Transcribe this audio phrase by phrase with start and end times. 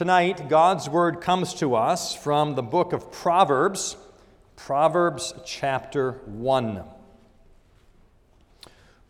[0.00, 3.98] Tonight, God's word comes to us from the book of Proverbs,
[4.56, 6.82] Proverbs chapter 1.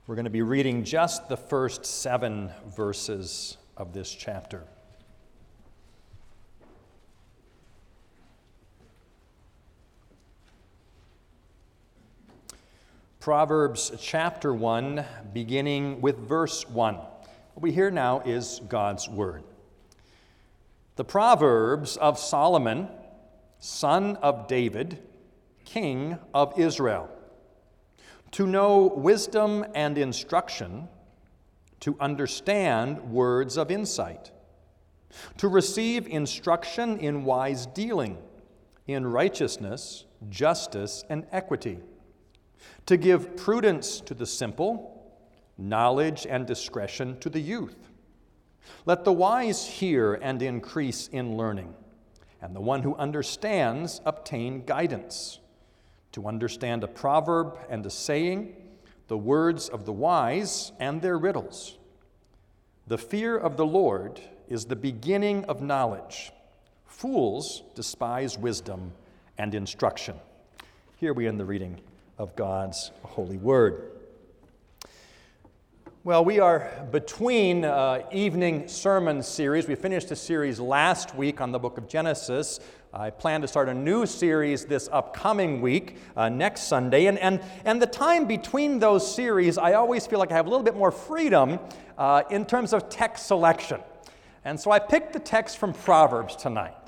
[0.08, 4.64] We're going to be reading just the first seven verses of this chapter.
[13.20, 16.96] Proverbs chapter 1, beginning with verse 1.
[16.96, 17.08] What
[17.60, 19.44] we hear now is God's word.
[20.96, 22.88] The Proverbs of Solomon,
[23.58, 25.02] son of David,
[25.64, 27.08] king of Israel.
[28.32, 30.88] To know wisdom and instruction,
[31.80, 34.30] to understand words of insight,
[35.38, 38.18] to receive instruction in wise dealing,
[38.86, 41.78] in righteousness, justice, and equity,
[42.86, 45.12] to give prudence to the simple,
[45.56, 47.89] knowledge and discretion to the youth
[48.86, 51.74] let the wise hear and increase in learning,
[52.40, 55.38] and the one who understands obtain guidance.
[56.12, 58.56] To understand a proverb and a saying,
[59.08, 61.76] the words of the wise and their riddles.
[62.86, 66.32] The fear of the Lord is the beginning of knowledge.
[66.86, 68.92] Fools despise wisdom
[69.38, 70.16] and instruction.
[70.96, 71.80] Here we end the reading
[72.18, 73.99] of God's holy word.
[76.02, 79.68] Well, we are between uh, evening sermon series.
[79.68, 82.58] We finished a series last week on the book of Genesis.
[82.90, 87.04] I plan to start a new series this upcoming week, uh, next Sunday.
[87.04, 90.48] And, and, and the time between those series, I always feel like I have a
[90.48, 91.58] little bit more freedom
[91.98, 93.82] uh, in terms of text selection.
[94.42, 96.78] And so I picked the text from Proverbs tonight.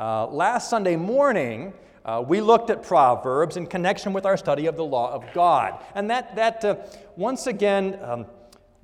[0.00, 1.74] Uh, last Sunday morning,
[2.06, 5.84] uh, we looked at Proverbs in connection with our study of the law of God.
[5.94, 6.76] And that, that uh,
[7.16, 8.26] once again, um,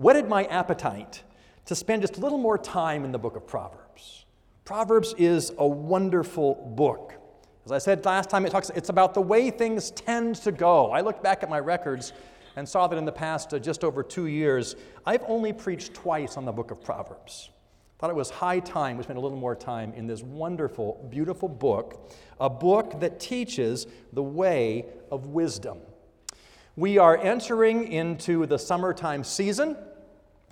[0.01, 1.23] whetted my appetite
[1.67, 4.25] to spend just a little more time in the book of Proverbs.
[4.65, 7.13] Proverbs is a wonderful book.
[7.67, 10.91] As I said last time, it talks, it's about the way things tend to go.
[10.91, 12.15] I looked back at my records
[12.57, 14.75] and saw that in the past uh, just over two years,
[15.05, 17.51] I've only preached twice on the book of Proverbs.
[17.99, 21.47] Thought it was high time we spent a little more time in this wonderful, beautiful
[21.47, 22.11] book,
[22.41, 25.77] a book that teaches the way of wisdom.
[26.75, 29.77] We are entering into the summertime season.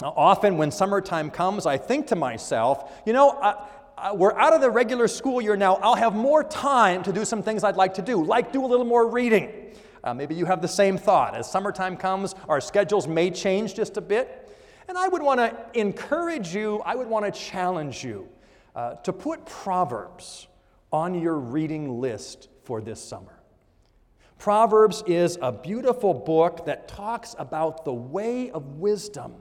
[0.03, 3.67] Often, when summertime comes, I think to myself, you know, uh,
[3.97, 5.75] uh, we're out of the regular school year now.
[5.77, 8.69] I'll have more time to do some things I'd like to do, like do a
[8.69, 9.75] little more reading.
[10.05, 11.35] Uh, maybe you have the same thought.
[11.35, 14.49] As summertime comes, our schedules may change just a bit.
[14.89, 18.29] And I would want to encourage you, I would want to challenge you
[18.77, 20.47] uh, to put Proverbs
[20.93, 23.41] on your reading list for this summer.
[24.39, 29.35] Proverbs is a beautiful book that talks about the way of wisdom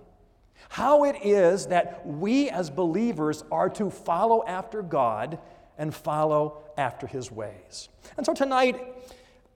[0.69, 5.39] how it is that we as believers are to follow after God
[5.77, 7.89] and follow after his ways.
[8.17, 8.95] And so tonight,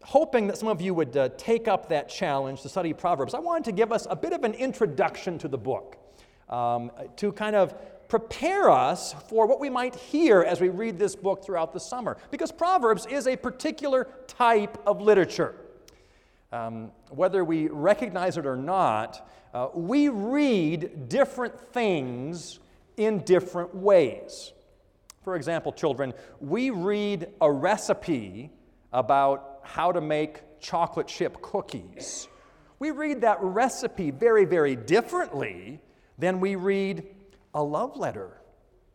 [0.04, 3.40] hoping that some of you would uh, take up that challenge to study Proverbs, I
[3.40, 5.98] wanted to give us a bit of an introduction to the book
[6.50, 7.76] um, to kind of
[8.08, 12.18] prepare us for what we might hear as we read this book throughout the summer.
[12.30, 15.56] Because Proverbs is a particular type of literature.
[16.52, 22.60] Um, whether we recognize it or not, uh, we read different things
[22.98, 24.54] in different ways.
[25.24, 28.52] For example, children, we read a recipe
[28.94, 32.28] about how to make chocolate chip cookies.
[32.80, 35.80] We read that recipe very, very differently
[36.18, 37.06] than we read
[37.54, 38.42] a love letter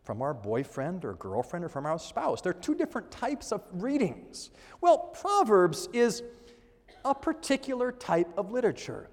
[0.03, 2.41] from our boyfriend or girlfriend or from our spouse.
[2.41, 4.49] They're two different types of readings.
[4.81, 6.23] Well, Proverbs is
[7.03, 9.09] a particular type of literature.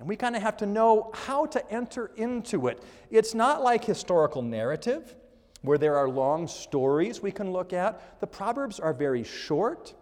[0.00, 2.82] And we kind of have to know how to enter into it.
[3.10, 5.14] It's not like historical narrative,
[5.60, 8.18] where there are long stories we can look at.
[8.18, 9.94] The Proverbs are very short,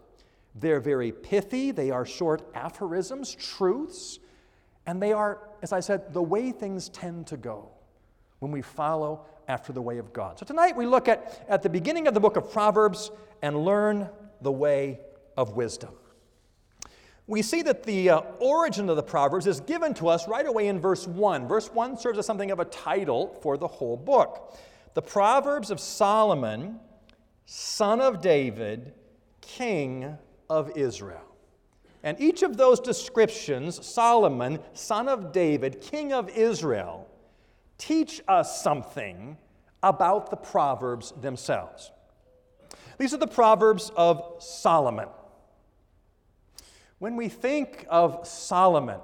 [0.55, 4.21] they're very pithy, they are short aphorisms, truths,
[4.87, 7.69] and they are, as I said, the way things tend to go
[8.39, 10.39] when we follow after the way of God.
[10.39, 13.11] So tonight we look at, at the beginning of the book of Proverbs
[13.43, 14.09] and learn
[14.43, 15.01] the way
[15.37, 15.91] of wisdom
[17.29, 20.67] we see that the uh, origin of the Proverbs is given to us right away
[20.67, 21.47] in verse 1.
[21.47, 24.59] Verse 1 serves as something of a title for the whole book.
[24.95, 26.81] The Proverbs of Solomon,
[27.45, 28.95] son of David,
[29.43, 30.17] king
[30.49, 31.21] of Israel.
[32.03, 37.07] And each of those descriptions, Solomon, son of David, king of Israel,
[37.77, 39.37] teach us something
[39.83, 41.93] about the Proverbs themselves.
[42.97, 45.09] These are the Proverbs of Solomon.
[46.99, 49.01] When we think of Solomon,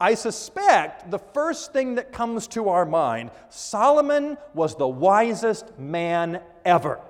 [0.00, 6.40] I suspect the first thing that comes to our mind Solomon was the wisest man
[6.64, 7.00] ever.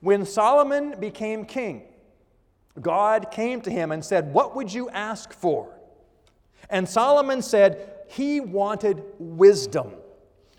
[0.00, 1.82] When Solomon became king,
[2.80, 5.78] God came to him and said, What would you ask for?
[6.68, 9.92] And Solomon said he wanted wisdom.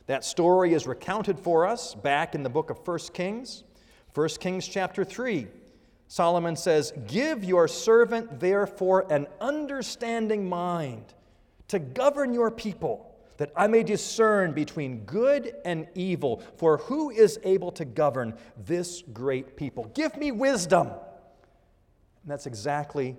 [0.05, 3.63] That story is recounted for us back in the book of 1 Kings.
[4.13, 5.47] 1 Kings chapter 3.
[6.13, 11.05] Solomon says, Give your servant therefore an understanding mind
[11.69, 16.43] to govern your people, that I may discern between good and evil.
[16.57, 19.85] For who is able to govern this great people?
[19.95, 20.85] Give me wisdom.
[20.89, 23.17] And that's exactly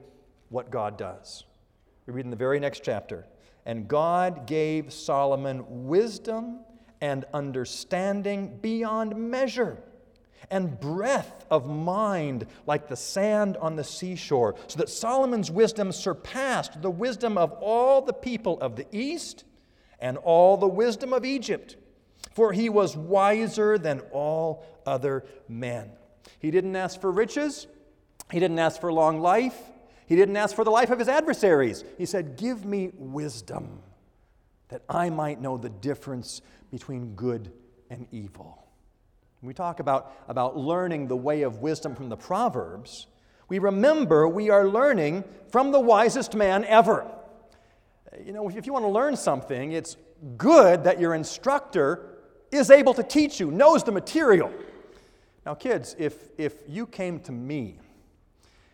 [0.51, 1.43] what God does.
[2.07, 3.27] We read in the very next chapter.
[3.67, 6.61] And God gave Solomon wisdom
[7.01, 9.83] and understanding beyond measure,
[10.51, 16.83] and breadth of mind like the sand on the seashore, so that Solomon's wisdom surpassed
[16.83, 19.45] the wisdom of all the people of the East
[20.01, 21.77] and all the wisdom of Egypt.
[22.33, 25.91] For he was wiser than all other men.
[26.41, 27.67] He didn't ask for riches,
[28.31, 29.57] he didn't ask for long life.
[30.07, 31.85] He didn't ask for the life of his adversaries.
[31.97, 33.81] He said, Give me wisdom
[34.69, 37.53] that I might know the difference between good
[37.91, 38.64] and evil.
[39.45, 43.09] When we talk about, about learning the way of wisdom from the Proverbs,
[43.51, 47.07] we remember we are learning from the wisest man ever.
[48.25, 49.99] You know, if you want to learn something, it's
[50.39, 52.21] good that your instructor
[52.51, 54.51] is able to teach you, knows the material.
[55.45, 57.81] Now, kids, if, if you came to me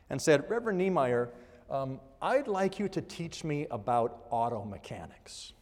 [0.08, 1.31] and said, Reverend Niemeyer,
[1.69, 5.52] um, I'd like you to teach me about auto mechanics.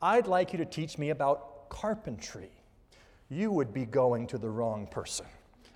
[0.00, 2.52] I'd like you to teach me about carpentry.
[3.34, 5.26] You would be going to the wrong person.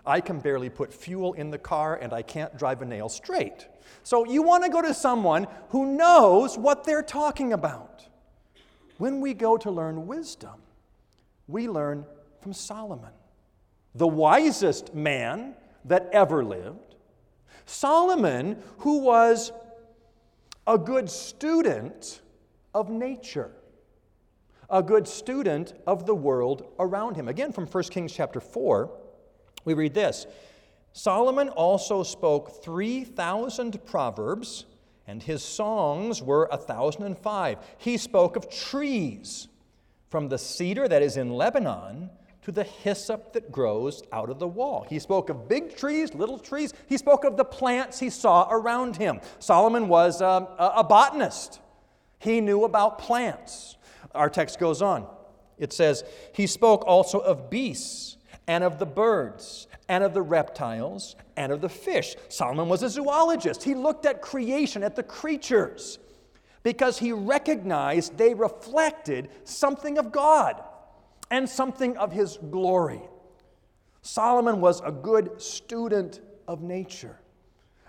[0.06, 3.66] I can barely put fuel in the car and I can't drive a nail straight.
[4.04, 8.06] So you want to go to someone who knows what they're talking about.
[8.98, 10.62] When we go to learn wisdom,
[11.48, 12.04] we learn
[12.40, 13.10] from Solomon,
[13.96, 16.94] the wisest man that ever lived
[17.66, 19.52] Solomon, who was
[20.66, 22.22] a good student
[22.72, 23.50] of nature,
[24.70, 27.28] a good student of the world around him.
[27.28, 28.90] Again, from 1 Kings chapter 4,
[29.64, 30.26] we read this
[30.92, 34.66] Solomon also spoke 3,000 proverbs,
[35.06, 37.58] and his songs were 1,005.
[37.78, 39.48] He spoke of trees,
[40.10, 42.10] from the cedar that is in Lebanon
[42.42, 44.86] to the hyssop that grows out of the wall.
[44.88, 46.72] He spoke of big trees, little trees.
[46.86, 49.20] He spoke of the plants he saw around him.
[49.38, 51.60] Solomon was um, a, a botanist,
[52.18, 53.76] he knew about plants.
[54.14, 55.06] Our text goes on.
[55.58, 58.16] It says, He spoke also of beasts
[58.46, 62.16] and of the birds and of the reptiles and of the fish.
[62.28, 63.62] Solomon was a zoologist.
[63.62, 65.98] He looked at creation, at the creatures,
[66.62, 70.62] because he recognized they reflected something of God
[71.30, 73.02] and something of his glory.
[74.02, 77.18] Solomon was a good student of nature,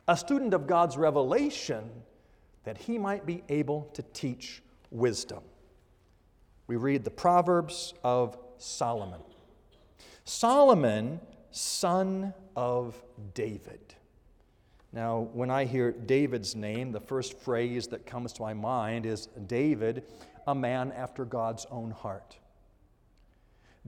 [0.07, 1.89] a student of God's revelation
[2.63, 4.61] that he might be able to teach
[4.91, 5.41] wisdom.
[6.69, 9.21] We read the Proverbs of Solomon.
[10.23, 11.19] Solomon,
[11.49, 13.01] son of
[13.33, 13.95] David.
[14.93, 19.29] Now, when I hear David's name, the first phrase that comes to my mind is
[19.47, 20.03] David,
[20.45, 22.37] a man after God's own heart.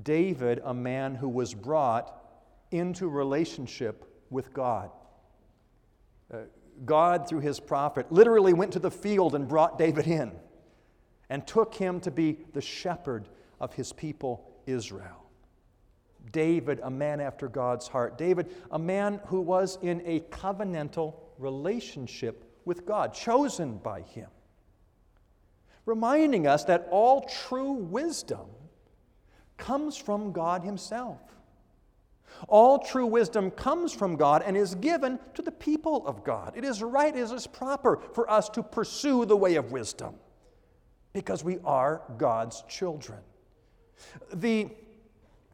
[0.01, 2.11] David, a man who was brought
[2.71, 4.89] into relationship with God.
[6.33, 6.37] Uh,
[6.83, 10.31] God, through his prophet, literally went to the field and brought David in
[11.31, 13.29] and took him to be the shepherd
[13.61, 15.29] of his people, Israel.
[16.33, 18.17] David, a man after God's heart.
[18.17, 24.27] David, a man who was in a covenantal relationship with God, chosen by him.
[25.85, 28.47] Reminding us that all true wisdom
[29.57, 31.21] comes from God Himself.
[32.47, 36.53] All true wisdom comes from God and is given to the people of God.
[36.55, 40.15] It is right, it is proper for us to pursue the way of wisdom
[41.13, 43.19] because we are God's children.
[44.33, 44.69] The,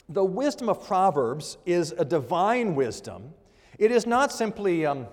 [0.10, 3.34] the wisdom of Proverbs is a divine wisdom.
[3.78, 5.08] It is not simply um,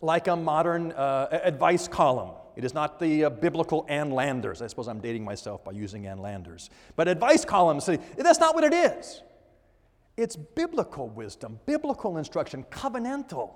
[0.00, 2.30] like a modern uh, advice column
[2.60, 4.60] it is not the uh, biblical Ann Landers.
[4.60, 6.68] I suppose I'm dating myself by using Ann Landers.
[6.96, 9.22] But advice columns that's not what it is.
[10.18, 13.52] It's biblical wisdom, biblical instruction, covenantal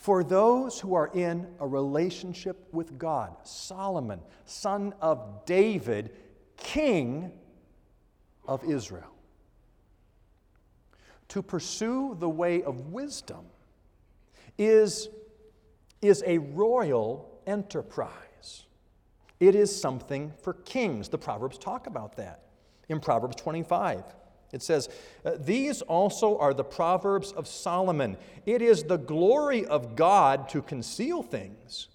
[0.00, 3.36] for those who are in a relationship with God.
[3.42, 6.12] Solomon, son of David,
[6.56, 7.30] king
[8.48, 9.12] of Israel.
[11.28, 13.44] To pursue the way of wisdom
[14.56, 15.10] is,
[16.00, 18.64] is a royal enterprise.
[19.38, 21.10] It is something for kings.
[21.10, 22.44] The Proverbs talk about that.
[22.88, 24.02] In Proverbs 25,
[24.52, 24.88] it says,
[25.24, 28.16] uh, These also are the Proverbs of Solomon.
[28.46, 31.88] It is the glory of God to conceal things,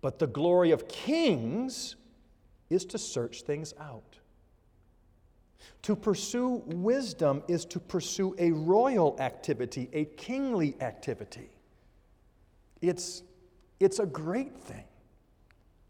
[0.00, 1.96] but the glory of kings
[2.68, 4.18] is to search things out.
[5.82, 11.50] To pursue wisdom is to pursue a royal activity, a kingly activity.
[12.80, 13.22] It's,
[13.78, 14.84] it's a great thing.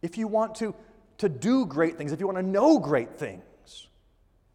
[0.01, 0.75] If you want to,
[1.19, 3.43] to do great things, if you want to know great things,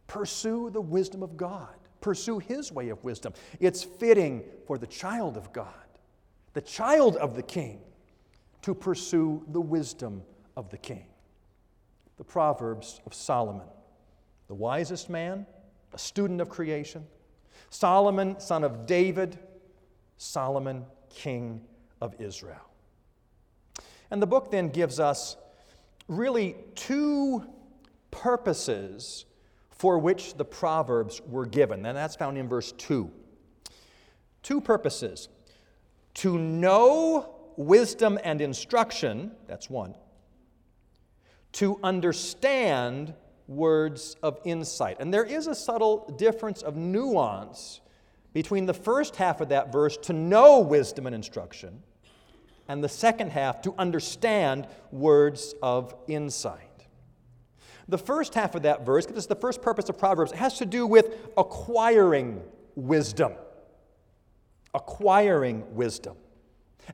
[0.06, 1.74] pursue the wisdom of God.
[2.00, 3.32] Pursue His way of wisdom.
[3.58, 5.68] It's fitting for the child of God,
[6.52, 7.80] the child of the king,
[8.62, 10.22] to pursue the wisdom
[10.56, 11.06] of the king.
[12.16, 13.66] The Proverbs of Solomon,
[14.48, 15.46] the wisest man,
[15.92, 17.04] a student of creation.
[17.70, 19.38] Solomon, son of David,
[20.16, 21.60] Solomon, king
[22.00, 22.70] of Israel.
[24.10, 25.36] And the book then gives us
[26.08, 27.44] really two
[28.10, 29.24] purposes
[29.76, 31.84] for which the Proverbs were given.
[31.86, 33.10] And that's found in verse 2.
[34.42, 35.28] Two purposes
[36.14, 39.94] to know wisdom and instruction, that's one,
[41.52, 43.14] to understand
[43.48, 44.96] words of insight.
[45.00, 47.80] And there is a subtle difference of nuance
[48.32, 51.82] between the first half of that verse, to know wisdom and instruction,
[52.68, 56.75] and the second half, to understand words of insight.
[57.88, 60.58] The first half of that verse, because it's the first purpose of Proverbs, it has
[60.58, 62.42] to do with acquiring
[62.74, 63.32] wisdom.
[64.74, 66.16] Acquiring wisdom.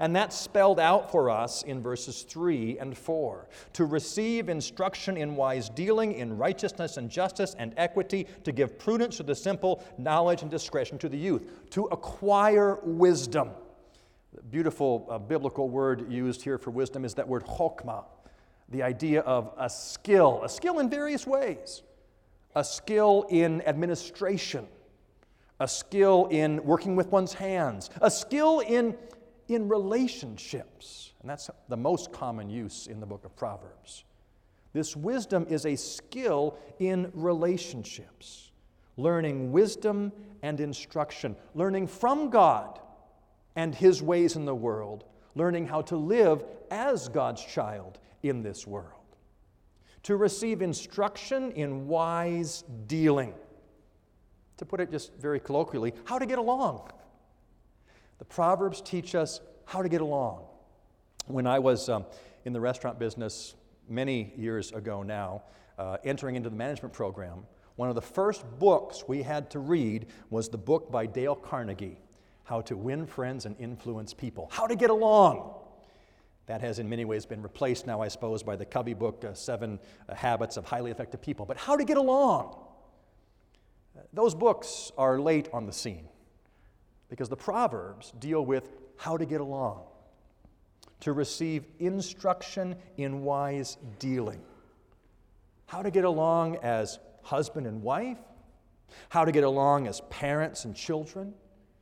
[0.01, 3.49] And that's spelled out for us in verses 3 and 4.
[3.75, 9.19] To receive instruction in wise dealing, in righteousness and justice and equity, to give prudence
[9.19, 11.71] to the simple, knowledge and discretion to the youth.
[11.71, 13.51] To acquire wisdom.
[14.35, 18.05] The beautiful uh, biblical word used here for wisdom is that word chokmah
[18.73, 21.83] the idea of a skill, a skill in various ways,
[22.57, 24.67] a skill in administration,
[25.61, 28.97] a skill in working with one's hands, a skill in,
[29.49, 31.13] in relationships.
[31.21, 34.05] And that's the most common use in the book of Proverbs.
[34.73, 38.53] This wisdom is a skill in relationships,
[38.97, 40.13] learning wisdom
[40.43, 42.81] and instruction, learning from God
[43.55, 48.67] and His ways in the world, learning how to live as God's child in this
[48.67, 49.01] world.
[50.05, 53.35] To receive instruction in wise dealing.
[54.59, 56.91] To put it just very colloquially, how to get along.
[58.19, 60.45] The Proverbs teach us how to get along.
[61.27, 62.05] When I was um,
[62.45, 63.55] in the restaurant business
[63.89, 65.43] many years ago now,
[65.79, 67.45] uh, entering into the management program,
[67.77, 71.99] one of the first books we had to read was the book by Dale Carnegie,
[72.45, 74.49] How to Win Friends and Influence People.
[74.53, 75.62] How to Get Along.
[76.47, 79.35] That has in many ways been replaced now, I suppose, by the Covey book, uh,
[79.35, 81.47] Seven uh, Habits of Highly Effective People.
[81.47, 82.57] But how to get along?
[84.13, 86.09] Those books are late on the scene
[87.09, 89.85] because the Proverbs deal with how to get along,
[91.01, 94.41] to receive instruction in wise dealing,
[95.67, 98.19] how to get along as husband and wife,
[99.11, 101.35] how to get along as parents and children,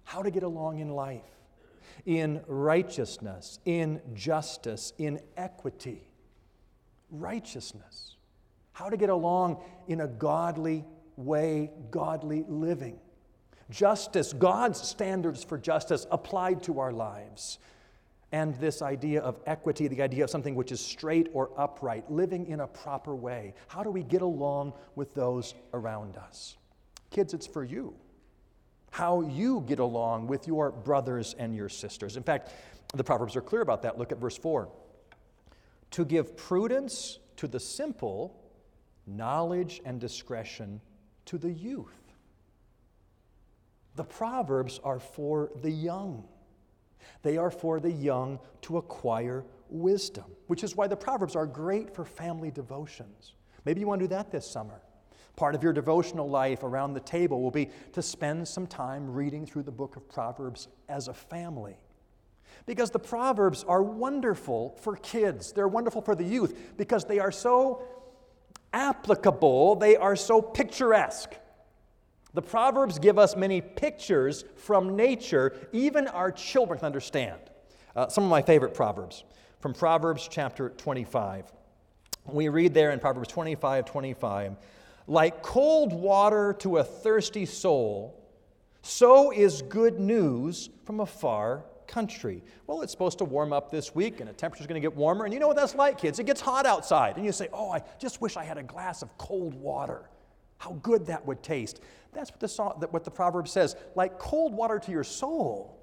[0.05, 1.40] how to get along in life
[2.07, 6.11] in righteousness, in justice, in equity.
[7.11, 8.17] Righteousness.
[8.73, 10.85] How to get along in a godly
[11.17, 12.99] way, godly living.
[13.71, 17.59] Justice, God's standards for justice applied to our lives.
[18.33, 22.47] And this idea of equity, the idea of something which is straight or upright, living
[22.47, 23.55] in a proper way.
[23.67, 26.57] How do we get along with those around us?
[27.11, 27.95] Kids, it's for you
[28.91, 32.17] how you get along with your brothers and your sisters.
[32.17, 32.51] In fact,
[32.95, 33.99] the Proverbs are clear about that.
[33.99, 34.69] Look at verse 4.
[35.93, 38.37] To give prudence to the simple,
[39.07, 40.81] knowledge and discretion
[41.27, 41.95] to the youth.
[43.97, 46.25] The Proverbs are for the young.
[47.23, 51.95] They are for the young to acquire wisdom, which is why the Proverbs are great
[51.95, 53.35] for family devotions.
[53.65, 54.81] Maybe you want to do that this summer.
[55.41, 59.47] Part of your devotional life around the table will be to spend some time reading
[59.47, 61.79] through the book of Proverbs as a family.
[62.67, 67.33] Because the Proverbs are wonderful for kids, they're wonderful for the youth because they are
[67.33, 67.81] so
[68.75, 71.33] applicable, they are so picturesque.
[72.35, 77.41] The Proverbs give us many pictures from nature, even our children can understand.
[77.97, 79.25] Uh, some of my favorite Proverbs
[79.61, 81.51] from Proverbs chapter 25.
[82.27, 84.59] We read there in Proverbs 25 25
[85.07, 88.17] like cold water to a thirsty soul,
[88.83, 92.43] so is good news from a far country.
[92.67, 95.25] Well, it's supposed to warm up this week and the temperature's going to get warmer.
[95.25, 96.19] And you know what that's like, kids?
[96.19, 97.17] It gets hot outside.
[97.17, 100.09] And you say, Oh, I just wish I had a glass of cold water.
[100.59, 101.81] How good that would taste.
[102.13, 103.77] That's what the, song, what the proverb says.
[103.97, 105.79] Like cold water to your soul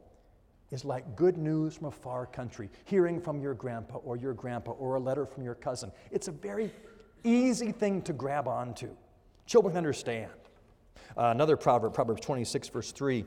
[0.72, 4.72] is like good news from a far country, hearing from your grandpa or your grandpa
[4.72, 5.92] or a letter from your cousin.
[6.12, 6.72] It's a very
[7.24, 8.90] easy thing to grab onto.
[9.48, 10.30] Children understand.
[11.18, 13.25] Uh, another proverb, Proverbs 26, verse 3,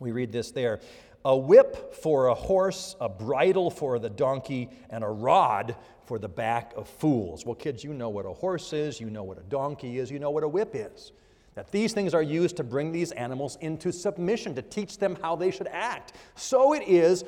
[0.00, 0.80] we read this there
[1.24, 5.76] A whip for a horse, a bridle for the donkey, and a rod
[6.06, 7.44] for the back of fools.
[7.44, 10.18] Well, kids, you know what a horse is, you know what a donkey is, you
[10.18, 11.12] know what a whip is.
[11.54, 15.36] That these things are used to bring these animals into submission, to teach them how
[15.36, 16.12] they should act.
[16.34, 17.24] So it is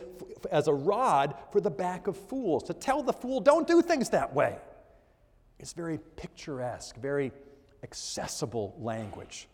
[0.50, 4.10] as a rod for the back of fools, to tell the fool, don't do things
[4.10, 4.56] that way.
[5.58, 7.32] It's very picturesque, very
[7.82, 9.48] accessible language.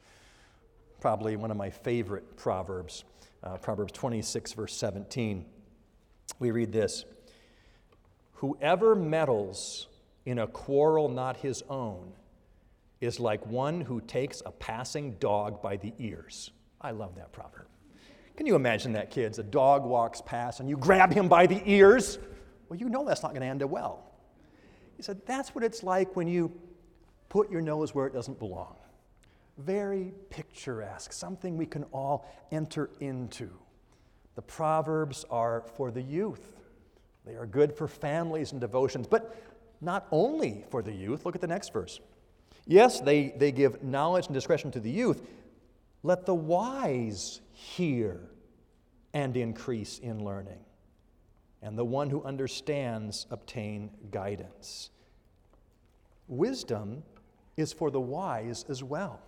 [1.00, 3.04] Probably one of my favorite proverbs,
[3.42, 5.44] uh, Proverbs 26, verse 17.
[6.38, 7.04] We read this
[8.34, 9.88] Whoever meddles
[10.26, 12.12] in a quarrel not his own
[13.00, 16.50] is like one who takes a passing dog by the ears.
[16.80, 17.66] I love that proverb.
[18.36, 19.38] Can you imagine that, kids?
[19.38, 22.18] A dog walks past and you grab him by the ears.
[22.68, 24.10] Well, you know that's not going to end well.
[24.96, 26.52] He said, That's what it's like when you
[27.28, 28.76] put your nose where it doesn't belong.
[29.58, 33.50] Very picturesque, something we can all enter into.
[34.34, 36.60] The Proverbs are for the youth,
[37.24, 39.36] they are good for families and devotions, but
[39.80, 41.24] not only for the youth.
[41.24, 42.00] Look at the next verse.
[42.66, 45.22] Yes, they, they give knowledge and discretion to the youth.
[46.02, 48.20] Let the wise hear
[49.12, 50.58] and increase in learning,
[51.62, 54.90] and the one who understands obtain guidance.
[56.26, 57.02] Wisdom
[57.56, 59.20] is for the wise as well.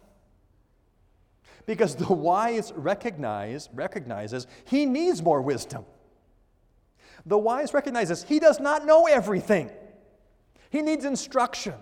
[1.66, 5.84] Because the wise recognize, recognizes he needs more wisdom.
[7.24, 9.70] The wise recognizes he does not know everything.
[10.70, 11.74] He needs instruction.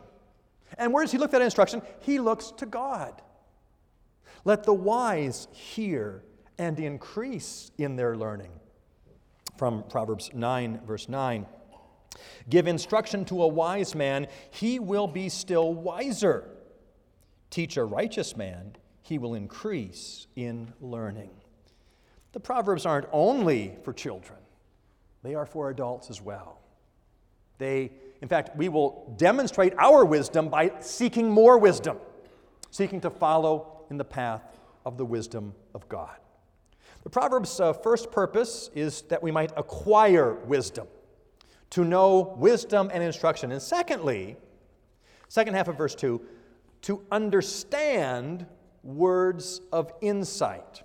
[0.79, 1.83] And where does he look for that instruction?
[2.01, 3.21] He looks to God.
[4.45, 6.23] Let the wise hear
[6.59, 8.51] and increase in their learning.
[9.57, 11.47] From Proverbs 9, verse 9.
[12.49, 16.49] Give instruction to a wise man, he will be still wiser.
[17.51, 21.31] Teach a righteous man, he will increase in learning.
[22.33, 24.38] The Proverbs aren't only for children,
[25.23, 26.61] they are for adults as well.
[27.59, 31.99] They, in fact, we will demonstrate our wisdom by seeking more wisdom,
[32.71, 34.43] seeking to follow in the path
[34.85, 36.17] of the wisdom of God.
[37.05, 40.88] The Proverbs' uh, first purpose is that we might acquire wisdom,
[41.70, 43.53] to know wisdom and instruction.
[43.53, 44.37] And secondly,
[45.29, 46.20] second half of verse 2,
[46.83, 48.46] to understand
[48.83, 50.83] words of insight.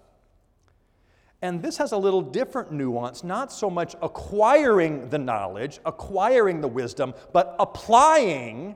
[1.42, 6.68] And this has a little different nuance, not so much acquiring the knowledge, acquiring the
[6.68, 8.76] wisdom, but applying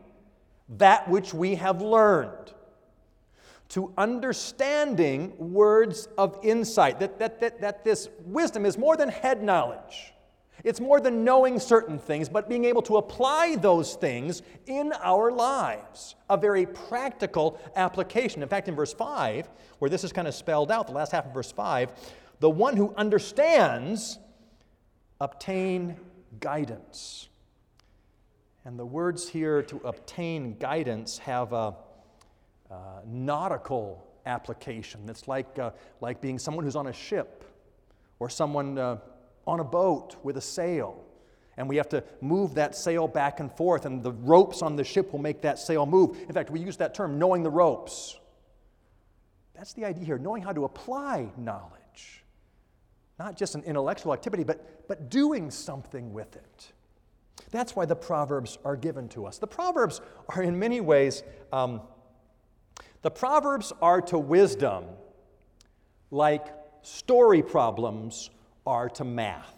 [0.77, 2.53] that which we have learned.
[3.69, 9.43] To understanding words of insight, that, that, that, that this wisdom is more than head
[9.43, 10.13] knowledge.
[10.63, 15.31] It's more than knowing certain things, but being able to apply those things in our
[15.31, 16.15] lives.
[16.29, 18.41] A very practical application.
[18.41, 21.25] In fact, in verse 5, where this is kind of spelled out, the last half
[21.25, 21.91] of verse 5,
[22.39, 24.19] the one who understands
[25.19, 25.97] obtain
[26.39, 27.27] guidance.
[28.65, 31.75] And the words here to obtain guidance have a,
[32.69, 35.01] a nautical application.
[35.09, 37.43] It's like, uh, like being someone who's on a ship
[38.19, 38.97] or someone uh,
[39.45, 41.03] on a boat with a sail.
[41.58, 44.84] And we have to move that sail back and forth, and the ropes on the
[44.84, 46.17] ship will make that sail move.
[46.27, 48.17] In fact, we use that term, knowing the ropes.
[49.53, 51.73] That's the idea here, knowing how to apply knowledge
[53.19, 56.73] not just an intellectual activity, but, but doing something with it.
[57.51, 59.38] That's why the Proverbs are given to us.
[59.38, 61.82] The Proverbs are, in many ways, um,
[63.01, 64.86] the Proverbs are to wisdom
[66.10, 66.47] like
[66.82, 68.29] story problems
[68.65, 69.54] are to math.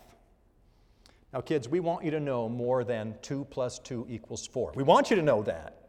[1.33, 4.71] Now, kids, we want you to know more than 2 plus 2 equals 4.
[4.75, 5.85] We want you to know that.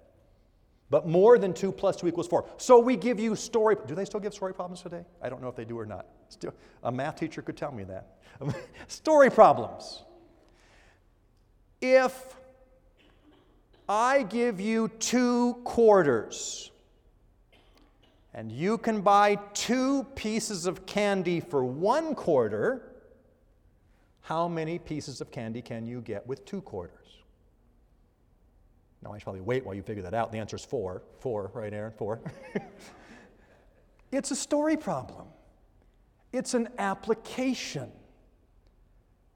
[0.90, 2.44] But more than 2 plus 2 equals 4.
[2.58, 3.76] So we give you story.
[3.86, 5.04] Do they still give story problems today?
[5.20, 6.06] I don't know if they do or not.
[6.28, 8.16] Still, a math teacher could tell me that.
[8.88, 10.04] story problems.
[11.80, 12.36] If
[13.88, 16.70] I give you two quarters
[18.34, 22.95] and you can buy two pieces of candy for one quarter,
[24.26, 27.18] how many pieces of candy can you get with two quarters?
[29.00, 30.32] Now, I should probably wait while you figure that out.
[30.32, 31.04] The answer is four.
[31.20, 31.92] Four, right, Aaron?
[31.96, 32.20] Four.
[34.10, 35.28] it's a story problem,
[36.32, 37.88] it's an application.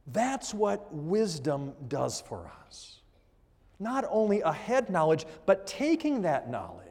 [0.08, 3.02] That's what wisdom does for us.
[3.78, 6.89] Not only a head knowledge, but taking that knowledge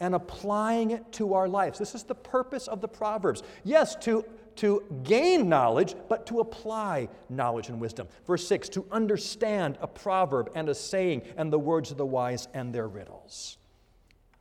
[0.00, 1.78] and applying it to our lives.
[1.78, 3.42] This is the purpose of the Proverbs.
[3.62, 4.24] Yes, to,
[4.56, 8.08] to gain knowledge, but to apply knowledge and wisdom.
[8.26, 12.48] Verse 6 to understand a proverb and a saying and the words of the wise
[12.54, 13.58] and their riddles.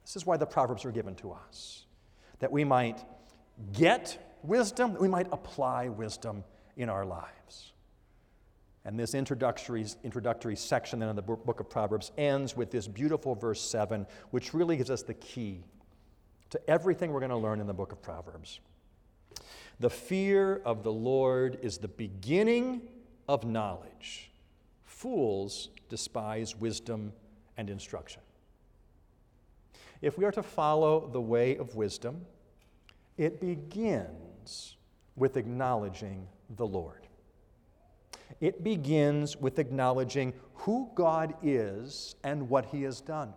[0.04, 1.86] This is why the Proverbs are given to us,
[2.40, 3.04] that we might
[3.74, 6.44] get wisdom, that we might apply wisdom
[6.76, 7.73] in our lives.
[8.86, 13.34] And this introductory, introductory section then in the book of Proverbs ends with this beautiful
[13.34, 15.64] verse 7, which really gives us the key
[16.50, 18.60] to everything we're going to learn in the book of Proverbs.
[19.80, 22.82] The fear of the Lord is the beginning
[23.28, 24.32] of knowledge.
[24.86, 27.14] Fools despise wisdom
[27.58, 28.22] and instruction.
[30.02, 32.26] If we are to follow the way of wisdom,
[33.18, 34.76] it begins
[35.16, 37.03] with acknowledging the Lord.
[38.42, 43.34] It begins with acknowledging who God is and what He has done.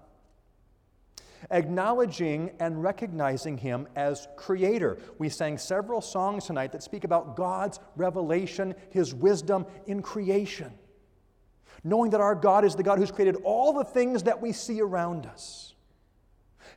[1.50, 4.98] Acknowledging and recognizing Him as Creator.
[5.18, 10.72] We sang several songs tonight that speak about God's revelation, His wisdom in creation.
[11.84, 14.80] Knowing that our God is the God who's created all the things that we see
[14.80, 15.74] around us.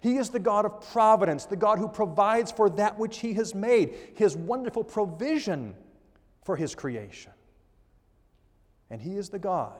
[0.01, 3.55] He is the God of providence, the God who provides for that which He has
[3.55, 5.75] made, His wonderful provision
[6.43, 7.31] for His creation.
[8.89, 9.77] And He is the God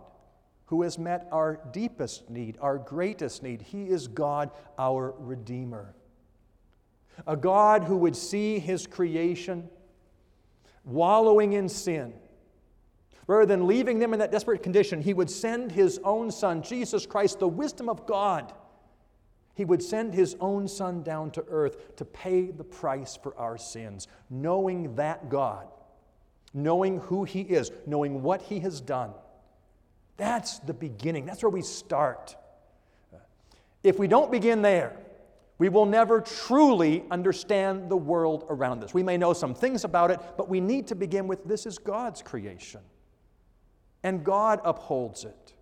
[0.69, 3.61] who has met our deepest need, our greatest need.
[3.61, 5.95] He is God, our Redeemer.
[7.25, 9.67] A God who would see His creation
[10.85, 12.13] wallowing in sin.
[13.25, 17.07] Rather than leaving them in that desperate condition, He would send His own Son, Jesus
[17.07, 18.53] Christ, the wisdom of God.
[19.55, 23.57] He would send His own Son down to earth to pay the price for our
[23.57, 25.67] sins, knowing that God
[26.53, 29.11] knowing who He is, knowing what He has done.
[30.17, 31.25] That's the beginning.
[31.25, 32.35] That's where we start.
[33.83, 34.97] If we don't begin there,
[35.57, 38.93] we will never truly understand the world around us.
[38.93, 41.77] We may know some things about it, but we need to begin with this is
[41.77, 42.81] God's creation.
[44.03, 45.53] And God upholds it.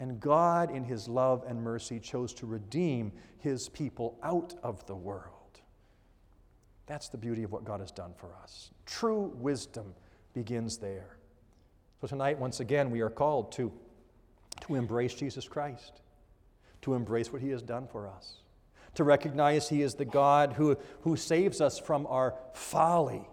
[0.00, 4.94] And God, in His love and mercy, chose to redeem His people out of the
[4.94, 5.37] world.
[6.88, 8.70] That's the beauty of what God has done for us.
[8.86, 9.94] True wisdom
[10.32, 11.18] begins there.
[12.00, 13.70] So tonight, once again, we are called to,
[14.62, 16.00] to embrace Jesus Christ,
[16.82, 18.36] to embrace what He has done for us,
[18.94, 23.28] to recognize He is the God who, who saves us from our folly,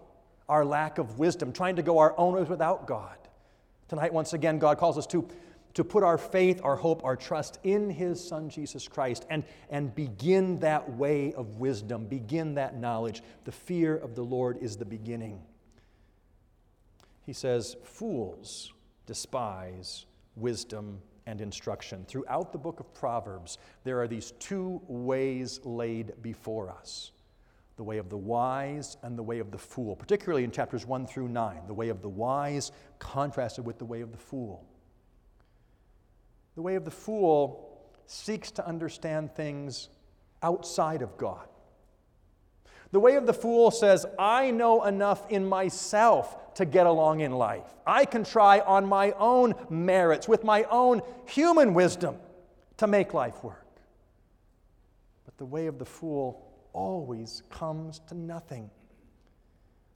[0.50, 3.16] our lack of wisdom, trying to go our own ways without God.
[3.88, 5.26] Tonight, once again, God calls us to
[5.76, 9.94] to put our faith, our hope, our trust in His Son, Jesus Christ, and, and
[9.94, 13.22] begin that way of wisdom, begin that knowledge.
[13.44, 15.38] The fear of the Lord is the beginning.
[17.26, 18.72] He says, Fools
[19.04, 22.06] despise wisdom and instruction.
[22.08, 27.12] Throughout the book of Proverbs, there are these two ways laid before us
[27.76, 31.06] the way of the wise and the way of the fool, particularly in chapters 1
[31.06, 31.66] through 9.
[31.66, 34.64] The way of the wise contrasted with the way of the fool.
[36.56, 37.68] The way of the fool
[38.06, 39.88] seeks to understand things
[40.42, 41.46] outside of God.
[42.92, 47.32] The way of the fool says, I know enough in myself to get along in
[47.32, 47.66] life.
[47.86, 52.16] I can try on my own merits, with my own human wisdom,
[52.78, 53.66] to make life work.
[55.26, 58.70] But the way of the fool always comes to nothing.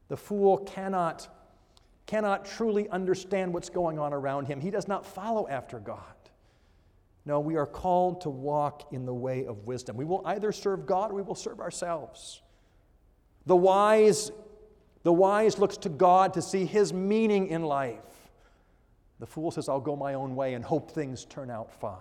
[0.09, 1.29] The fool cannot,
[2.07, 4.61] cannot truly understand what's going on around him.
[4.61, 6.03] He does not follow after God.
[7.27, 9.97] No, we are called to walk in the way of wisdom.
[9.97, 12.41] We will either serve God or we will serve ourselves.
[13.47, 14.31] The wise,
[15.03, 17.99] the wise looks to God to see his meaning in life.
[19.19, 21.95] The fool says, I'll go my own way and hope things turn out fine.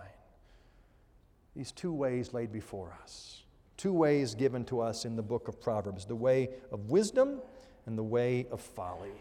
[1.55, 3.43] These two ways laid before us,
[3.75, 7.41] two ways given to us in the book of Proverbs the way of wisdom
[7.85, 9.11] and the way of folly.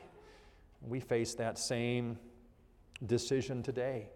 [0.87, 2.19] We face that same
[3.05, 4.11] decision today.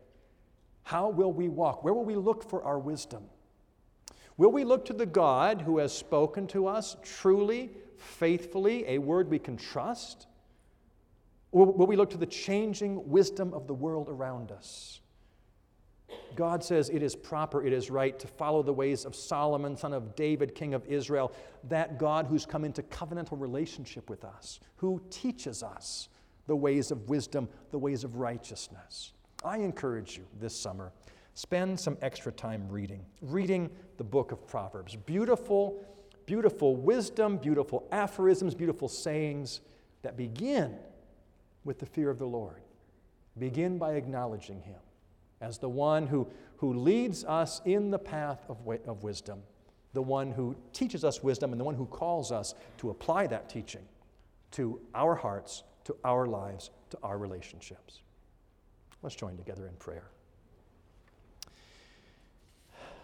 [0.82, 1.84] How will we walk?
[1.84, 3.24] Where will we look for our wisdom?
[4.36, 9.28] Will we look to the God who has spoken to us truly, faithfully, a word
[9.28, 10.26] we can trust?
[11.50, 15.00] Or will we look to the changing wisdom of the world around us?
[16.34, 19.92] God says it is proper, it is right to follow the ways of Solomon, son
[19.92, 21.32] of David, king of Israel,
[21.68, 26.08] that God who's come into covenantal relationship with us, who teaches us
[26.46, 29.12] the ways of wisdom, the ways of righteousness.
[29.44, 30.92] I encourage you this summer,
[31.34, 34.96] spend some extra time reading, reading the book of Proverbs.
[34.96, 35.84] Beautiful,
[36.26, 39.60] beautiful wisdom, beautiful aphorisms, beautiful sayings
[40.02, 40.76] that begin
[41.64, 42.60] with the fear of the Lord.
[43.38, 44.80] Begin by acknowledging Him
[45.40, 49.42] as the one who, who leads us in the path of, of wisdom,
[49.92, 53.48] the one who teaches us wisdom, and the one who calls us to apply that
[53.48, 53.82] teaching
[54.52, 58.02] to our hearts, to our lives, to our relationships.
[59.02, 60.04] Let's join together in prayer.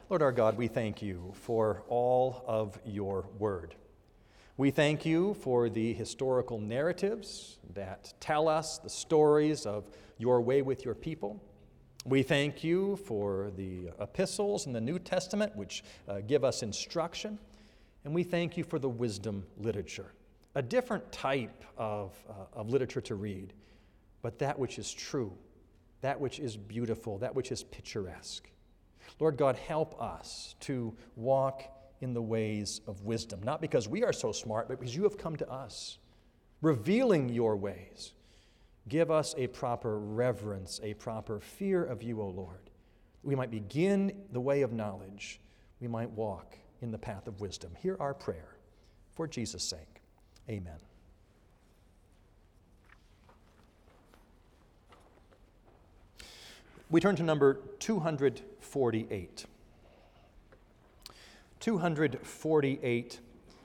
[0.09, 3.75] Lord our God, we thank you for all of your word.
[4.57, 10.63] We thank you for the historical narratives that tell us the stories of your way
[10.63, 11.43] with your people.
[12.05, 17.39] We thank you for the epistles in the New Testament, which uh, give us instruction.
[18.05, 20.13] And we thank you for the wisdom literature,
[20.55, 23.53] a different type of, uh, of literature to read,
[24.23, 25.33] but that which is true,
[26.01, 28.49] that which is beautiful, that which is picturesque.
[29.21, 31.63] Lord God, help us to walk
[32.01, 35.19] in the ways of wisdom, not because we are so smart, but because you have
[35.19, 35.99] come to us,
[36.63, 38.13] revealing your ways.
[38.89, 42.71] Give us a proper reverence, a proper fear of you, O Lord.
[43.23, 45.41] We might begin the way of knowledge,
[45.81, 47.73] we might walk in the path of wisdom.
[47.81, 48.57] Hear our prayer.
[49.13, 50.03] For Jesus' sake,
[50.49, 50.88] amen.
[56.91, 59.45] We turn to number 248.
[61.61, 63.21] 248.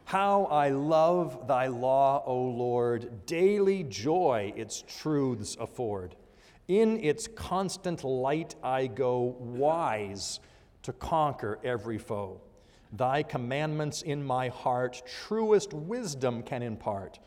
[0.06, 3.26] How I love thy law, O Lord.
[3.26, 6.16] Daily joy its truths afford.
[6.68, 10.42] In its constant light I go, wise
[10.82, 12.42] to conquer every foe.
[12.92, 17.20] Thy commandments in my heart truest wisdom can impart.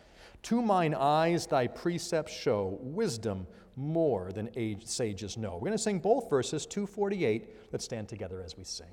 [0.42, 5.54] To mine eyes thy precepts show wisdom more than age, sages know.
[5.54, 7.72] We're going to sing both verses, 248.
[7.72, 8.88] Let's stand together as we sing.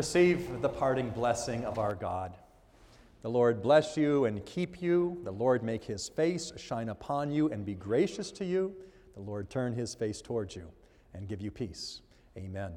[0.00, 2.34] Receive the parting blessing of our God.
[3.20, 5.20] The Lord bless you and keep you.
[5.24, 8.74] The Lord make his face shine upon you and be gracious to you.
[9.12, 10.70] The Lord turn his face towards you
[11.12, 12.00] and give you peace.
[12.38, 12.72] Amen.